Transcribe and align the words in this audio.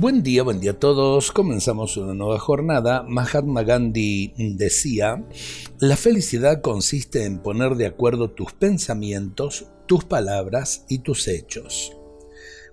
Buen 0.00 0.22
día, 0.22 0.42
buen 0.44 0.60
día 0.60 0.70
a 0.70 0.78
todos. 0.78 1.30
Comenzamos 1.30 1.98
una 1.98 2.14
nueva 2.14 2.38
jornada. 2.38 3.02
Mahatma 3.06 3.64
Gandhi 3.64 4.32
decía, 4.56 5.22
la 5.78 5.94
felicidad 5.94 6.62
consiste 6.62 7.26
en 7.26 7.40
poner 7.40 7.74
de 7.74 7.84
acuerdo 7.84 8.30
tus 8.30 8.54
pensamientos, 8.54 9.66
tus 9.84 10.06
palabras 10.06 10.86
y 10.88 11.00
tus 11.00 11.28
hechos. 11.28 11.94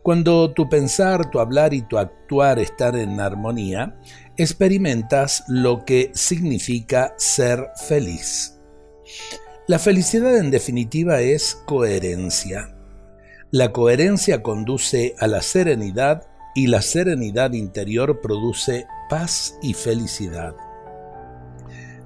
Cuando 0.04 0.54
tu 0.54 0.70
pensar, 0.70 1.30
tu 1.30 1.42
hablar 1.42 1.74
y 1.74 1.82
tu 1.82 1.98
actuar 1.98 2.60
están 2.60 2.96
en 2.96 3.20
armonía, 3.20 4.00
experimentas 4.38 5.44
lo 5.50 5.84
que 5.84 6.12
significa 6.14 7.14
ser 7.18 7.72
feliz. 7.90 8.58
La 9.68 9.80
felicidad 9.80 10.38
en 10.38 10.50
definitiva 10.50 11.20
es 11.20 11.62
coherencia. 11.66 12.74
La 13.52 13.74
coherencia 13.74 14.42
conduce 14.42 15.14
a 15.20 15.28
la 15.28 15.42
serenidad 15.42 16.37
y 16.58 16.66
la 16.66 16.82
serenidad 16.82 17.54
interior 17.54 18.20
produce 18.20 18.88
paz 19.12 19.60
y 19.62 19.76
felicidad. 19.76 20.56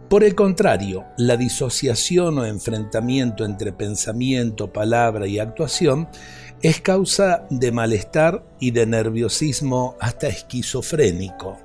Por 0.09 0.25
el 0.25 0.35
contrario, 0.35 1.05
la 1.17 1.37
disociación 1.37 2.37
o 2.37 2.43
enfrentamiento 2.43 3.45
entre 3.45 3.71
pensamiento, 3.71 4.73
palabra 4.73 5.25
y 5.25 5.39
actuación 5.39 6.09
es 6.61 6.81
causa 6.81 7.47
de 7.49 7.71
malestar 7.71 8.43
y 8.59 8.71
de 8.71 8.85
nerviosismo 8.87 9.95
hasta 10.01 10.27
esquizofrénico. 10.27 11.57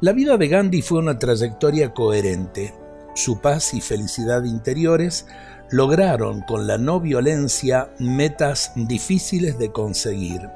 La 0.00 0.10
vida 0.10 0.36
de 0.36 0.48
Gandhi 0.48 0.82
fue 0.82 0.98
una 0.98 1.20
trayectoria 1.20 1.94
coherente. 1.94 2.74
Su 3.14 3.40
paz 3.40 3.74
y 3.74 3.80
felicidad 3.80 4.42
interiores 4.42 5.28
lograron 5.70 6.40
con 6.40 6.66
la 6.66 6.78
no 6.78 6.98
violencia 6.98 7.94
metas 8.00 8.72
difíciles 8.74 9.56
de 9.60 9.70
conseguir. 9.70 10.50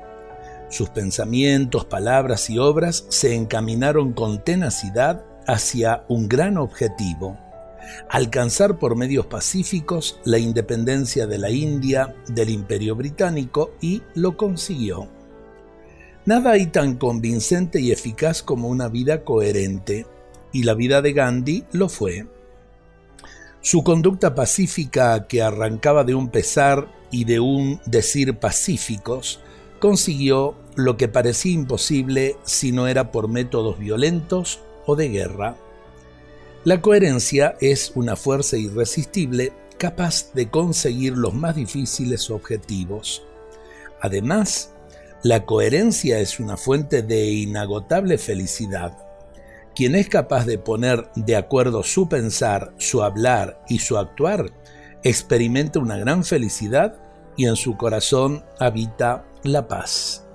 Sus 0.70 0.88
pensamientos, 0.88 1.84
palabras 1.84 2.48
y 2.48 2.58
obras 2.58 3.04
se 3.08 3.34
encaminaron 3.34 4.12
con 4.12 4.42
tenacidad 4.42 5.24
hacia 5.46 6.04
un 6.08 6.28
gran 6.28 6.56
objetivo, 6.56 7.36
alcanzar 8.08 8.78
por 8.78 8.94
medios 8.94 9.26
pacíficos 9.26 10.20
la 10.24 10.38
independencia 10.38 11.26
de 11.26 11.38
la 11.38 11.50
India 11.50 12.14
del 12.28 12.50
Imperio 12.50 12.94
Británico 12.94 13.72
y 13.80 14.02
lo 14.14 14.36
consiguió. 14.36 15.08
Nada 16.24 16.52
hay 16.52 16.66
tan 16.66 16.96
convincente 16.96 17.80
y 17.80 17.90
eficaz 17.90 18.40
como 18.42 18.68
una 18.68 18.88
vida 18.88 19.24
coherente, 19.24 20.06
y 20.52 20.62
la 20.62 20.74
vida 20.74 21.02
de 21.02 21.12
Gandhi 21.12 21.64
lo 21.72 21.88
fue. 21.88 22.26
Su 23.60 23.82
conducta 23.82 24.36
pacífica, 24.36 25.26
que 25.26 25.42
arrancaba 25.42 26.04
de 26.04 26.14
un 26.14 26.28
pesar 26.28 26.88
y 27.10 27.24
de 27.24 27.40
un 27.40 27.80
decir 27.86 28.38
pacíficos, 28.38 29.40
consiguió 29.80 30.54
lo 30.76 30.96
que 30.96 31.08
parecía 31.08 31.52
imposible 31.52 32.36
si 32.44 32.72
no 32.72 32.86
era 32.86 33.12
por 33.12 33.28
métodos 33.28 33.78
violentos 33.78 34.60
o 34.86 34.96
de 34.96 35.08
guerra. 35.08 35.56
La 36.64 36.82
coherencia 36.82 37.56
es 37.60 37.92
una 37.94 38.16
fuerza 38.16 38.56
irresistible 38.56 39.52
capaz 39.78 40.32
de 40.34 40.50
conseguir 40.50 41.16
los 41.16 41.32
más 41.32 41.56
difíciles 41.56 42.30
objetivos. 42.30 43.22
Además, 44.00 44.72
la 45.22 45.44
coherencia 45.44 46.18
es 46.18 46.38
una 46.38 46.56
fuente 46.56 47.02
de 47.02 47.30
inagotable 47.30 48.18
felicidad. 48.18 48.96
Quien 49.74 49.94
es 49.94 50.08
capaz 50.08 50.44
de 50.44 50.58
poner 50.58 51.10
de 51.14 51.36
acuerdo 51.36 51.82
su 51.82 52.08
pensar, 52.08 52.74
su 52.76 53.02
hablar 53.02 53.62
y 53.68 53.78
su 53.78 53.96
actuar, 53.96 54.52
experimenta 55.02 55.78
una 55.78 55.96
gran 55.96 56.24
felicidad 56.24 56.96
y 57.36 57.46
en 57.46 57.56
su 57.56 57.76
corazón 57.76 58.44
habita 58.58 59.24
la 59.44 59.66
paz. 59.66 60.26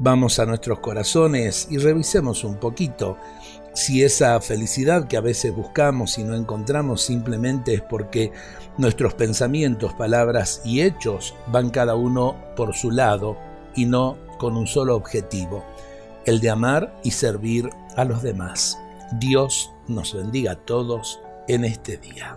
Vamos 0.00 0.38
a 0.38 0.46
nuestros 0.46 0.78
corazones 0.78 1.66
y 1.70 1.78
revisemos 1.78 2.44
un 2.44 2.56
poquito 2.56 3.16
si 3.74 4.04
esa 4.04 4.40
felicidad 4.40 5.08
que 5.08 5.16
a 5.16 5.20
veces 5.20 5.54
buscamos 5.54 6.18
y 6.18 6.24
no 6.24 6.36
encontramos 6.36 7.02
simplemente 7.02 7.74
es 7.74 7.82
porque 7.82 8.32
nuestros 8.76 9.14
pensamientos, 9.14 9.94
palabras 9.94 10.62
y 10.64 10.82
hechos 10.82 11.34
van 11.48 11.70
cada 11.70 11.96
uno 11.96 12.36
por 12.54 12.74
su 12.74 12.92
lado 12.92 13.36
y 13.74 13.86
no 13.86 14.16
con 14.38 14.56
un 14.56 14.68
solo 14.68 14.94
objetivo, 14.94 15.64
el 16.26 16.40
de 16.40 16.50
amar 16.50 16.94
y 17.02 17.10
servir 17.10 17.68
a 17.96 18.04
los 18.04 18.22
demás. 18.22 18.78
Dios 19.18 19.72
nos 19.88 20.14
bendiga 20.14 20.52
a 20.52 20.56
todos 20.56 21.20
en 21.48 21.64
este 21.64 21.96
día. 21.96 22.36